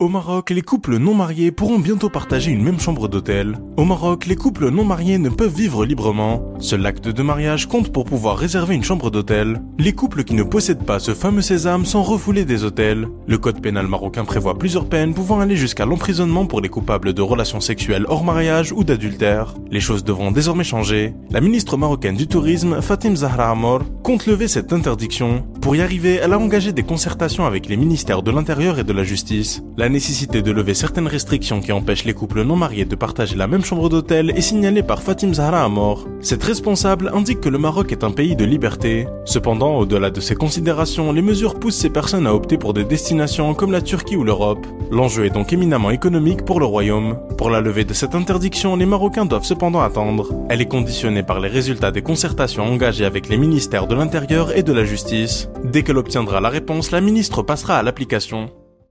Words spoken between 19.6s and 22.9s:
Les choses devront désormais changer. La ministre marocaine du tourisme,